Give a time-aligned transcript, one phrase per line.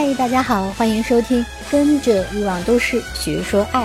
[0.00, 3.84] 嗨，大家好，欢迎收听《跟着欲望都市学说爱》，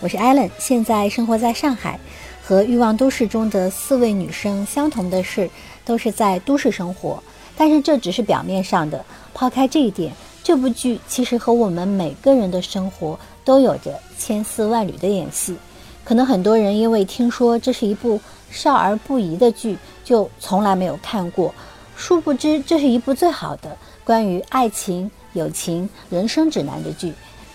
[0.00, 2.00] 我是艾伦，现在生活在上海。
[2.42, 5.48] 和《欲望都市》中的四位女生相同的是，
[5.84, 7.22] 都是在都市生活。
[7.56, 10.12] 但是这只是表面上的，抛开这一点，
[10.42, 15.56] 这部剧其实和我们每个人的生活都有着千丝万缕的联系。
[16.02, 18.20] 可能很多人因为听说这是一部
[18.50, 21.54] 少儿不宜的剧，就从来没有看过。
[21.94, 27.12] 殊不知，这是一部最好的关于爱情、友情、人生指南的剧。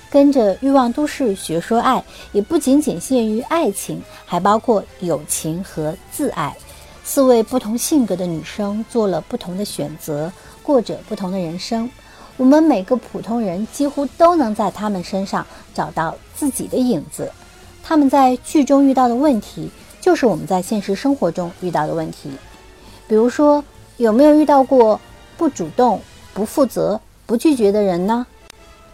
[0.09, 6.55] 跟着欲望都市学说爱，也不仅仅限于爱情，还包括友情和自爱。
[7.03, 10.31] 四位不同性格的女生做了不同的选择，
[10.63, 11.89] 过着不同的人生。
[12.37, 17.31] 我们每个普通人几乎都能在她们身上找到自己的影子。
[17.83, 19.69] 她们在剧中遇到的问题，
[19.99, 22.31] 就是我们在现实生活中遇到的问题。
[23.07, 23.63] 比如说，
[23.97, 24.99] 有没有遇到过
[25.37, 26.01] 不主动、
[26.33, 28.25] 不负责、不拒绝的人呢？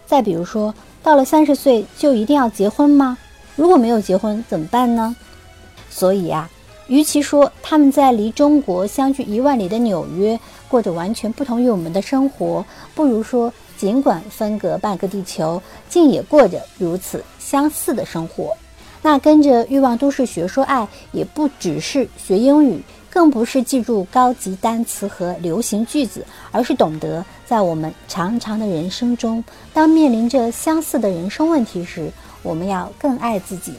[0.08, 3.18] 再比如说，到了三十岁就一定要结婚吗？
[3.56, 5.16] 如果没有结婚怎么办呢？
[5.92, 6.50] 所以啊，
[6.88, 18.58] 与其说他们在离中国相距一万里的纽约过着完全不同于我们的生活，不如说尽管分隔半个地球，竟也过着如此相似的生活。
[19.04, 22.82] 那跟着欲望都市学说爱，也不只是学英语。
[23.14, 33.74] 更不是记住高级单词和流行句子，而是懂得在我们长长的人生中，当面临着相似的人生问题时，我们要更爱自己。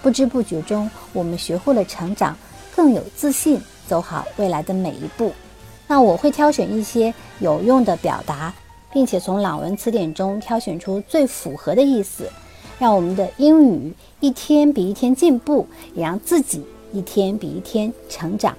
[0.00, 2.36] 不知不觉中，我们学会了成长，
[2.76, 5.32] 更有自信，走好未来的每一步。
[5.88, 8.54] 那我会挑选一些有用的表达，
[8.92, 12.30] 并且从朗文词典中挑选出最符合的意思，
[12.78, 18.56] 让我们的英语一天比一天进步，也让自己一天比一天成长。